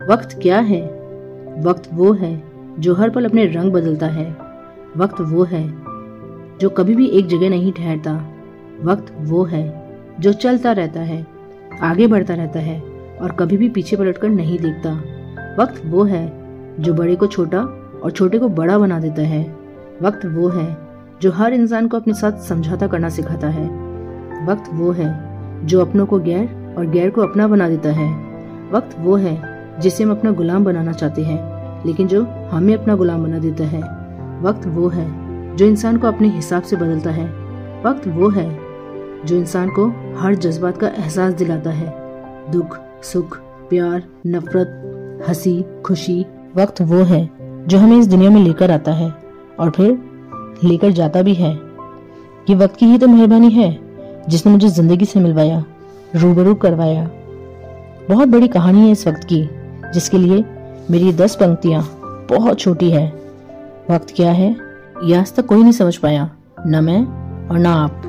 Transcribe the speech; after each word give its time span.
वक्त 0.00 0.38
क्या 0.42 0.58
है? 0.58 0.82
वक्त 1.60 1.88
वो 1.92 2.12
है 2.12 2.42
जो 2.78 2.94
हर 2.94 3.10
पल 3.10 3.24
अपने 3.24 3.46
रंग 3.46 3.72
बदलता 3.72 4.06
है। 4.06 4.36
वक्त 4.96 5.20
वो 5.20 5.44
है 5.44 5.74
जो 6.58 6.68
कभी 6.68 6.94
भी 6.94 7.06
एक 7.06 7.26
जगह 7.26 7.50
नहीं 7.50 7.72
ठहरता। 7.72 8.12
वक्त 8.84 9.12
वो 9.18 9.44
है 9.44 9.96
जो 10.20 10.32
चलता 10.32 10.72
रहता 10.72 11.00
है, 11.00 11.26
आगे 11.82 12.06
बढ़ता 12.06 12.34
रहता 12.34 12.60
है 12.60 12.80
और 13.22 13.32
कभी 13.32 13.56
भी 13.56 13.68
पीछे 13.68 13.96
पलटकर 13.96 14.28
नहीं 14.28 14.58
देखता। 14.58 14.92
वक्त 15.62 15.82
वो 15.86 16.04
है 16.04 16.32
जो 16.80 16.94
बड़े 16.94 17.16
को 17.16 17.26
छोटा 17.26 17.60
और 18.04 18.10
छोटे 18.10 18.38
को 18.38 18.48
बड़ा 18.48 18.78
बना 18.78 19.00
देता 19.00 19.22
है। 19.22 19.56
वक्त 20.02 20.26
वो 20.26 20.48
है 20.48 20.78
जो 21.22 21.32
हर 21.32 21.52
इंसान 21.52 21.88
को 21.88 21.96
अपने 21.96 22.14
साथ 22.14 22.32
समझौता 22.32 22.86
करना 22.86 23.08
सिखाता 23.08 23.48
है। 23.48 23.66
वक्त 24.46 24.70
वो 24.74 24.92
है 24.92 25.12
जो 25.66 25.80
अपनों 25.80 26.06
को 26.06 26.18
गैर 26.18 26.74
और 26.78 26.86
गैर 26.86 27.10
को 27.10 27.20
अपना 27.20 27.48
बना 27.48 27.68
देता 27.68 27.92
है। 27.92 28.12
वक्त 28.72 28.96
वो 28.98 29.16
है 29.16 29.57
जिसे 29.80 30.04
हम 30.04 30.10
अपना 30.10 30.30
गुलाम 30.30 30.64
बनाना 30.64 30.92
चाहते 30.92 31.22
हैं। 31.22 31.86
लेकिन 31.86 32.06
जो 32.06 32.26
हमें 32.50 32.74
अपना 32.74 32.94
गुलाम 32.96 33.22
बना 33.24 33.38
देता 33.38 33.64
है, 33.64 33.80
वक्त 34.42 34.66
वो 34.66 34.88
है 34.88 35.06
जो 35.56 35.66
इंसान 35.66 35.96
को 35.96 36.06
अपने 36.06 36.28
हिसाब 36.28 36.62
से 36.62 36.76
बदलता 36.76 37.10
है। 37.10 37.26
वक्त 37.86 38.08
वो 38.08 38.28
है 38.28 38.48
जो 39.24 39.36
इंसान 39.36 39.68
को 39.68 39.86
हर 40.18 40.34
जज्बात 40.34 40.78
का 40.78 40.88
एहसास 40.88 41.34
दिलाता 41.34 41.70
है। 41.70 41.94
दुख, 42.50 42.78
सुख, 43.02 43.36
प्यार, 43.70 44.02
नफरत, 44.26 45.24
हँसी, 45.28 45.64
खुशी, 45.86 46.24
वक्त 46.56 46.82
वो 46.82 47.02
है 47.02 47.28
जो 47.66 47.78
हमें 47.78 47.98
इस 47.98 48.06
दुनिया 48.06 48.30
में 48.30 48.40
लेकर 48.40 48.70
आता 48.70 48.92
है 48.92 49.12
और 49.60 49.70
फिर 49.70 49.98
लेकर 50.64 50.90
जाता 50.90 51.22
भी 51.22 51.34
है। 51.34 51.52
ये 52.50 52.54
वक्त 52.54 52.76
की 52.76 52.86
ही 52.86 52.98
तो 52.98 53.08
मेहरबानी 53.08 53.50
है 53.50 53.78
जिसने 54.28 54.52
मुझे 54.52 54.68
ज़िंदगी 54.68 55.04
से 55.04 55.20
मिलवाया, 55.20 55.64
रूबरू 56.16 56.54
करवाया। 56.54 57.10
बहुत 58.08 58.28
बड़ी 58.28 58.48
कहानी 58.48 58.80
है 58.80 58.90
इस 58.90 59.06
वक्त 59.08 59.24
की। 59.24 59.48
जिसके 59.94 60.18
लिए 60.18 60.44
मेरी 60.90 61.12
दस 61.12 61.34
पंक्तियाँ 61.34 62.00
बहुत 62.30 62.58
छोटी 62.58 62.90
है। 62.90 63.08
वक्त 63.90 64.06
क्या 64.16 64.32
है? 64.32 64.56
ये 65.04 65.16
आज 65.16 65.34
तक 65.34 65.46
कोई 65.46 65.62
नहीं 65.62 65.72
समझ 65.72 65.96
पाया। 65.96 66.30
न 66.66 66.84
मैं 66.84 67.04
और 67.48 67.58
ना 67.58 67.74
आप। 67.74 68.07